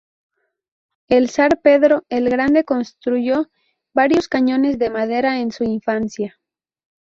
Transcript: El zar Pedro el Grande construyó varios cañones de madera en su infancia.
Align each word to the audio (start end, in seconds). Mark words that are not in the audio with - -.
El 1.09 1.29
zar 1.29 1.61
Pedro 1.61 2.05
el 2.09 2.27
Grande 2.27 2.63
construyó 2.63 3.51
varios 3.93 4.27
cañones 4.27 4.79
de 4.79 4.89
madera 4.89 5.37
en 5.39 5.51
su 5.51 5.63
infancia. 5.63 6.39